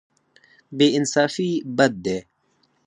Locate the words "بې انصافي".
0.77-1.49